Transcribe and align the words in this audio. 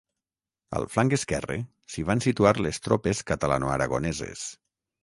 Al 0.79 0.87
flanc 0.93 1.15
esquerre, 1.17 1.57
s'hi 1.95 2.07
van 2.09 2.25
situar 2.29 2.55
les 2.69 2.83
tropes 2.89 3.25
catalanoaragoneses. 3.33 4.53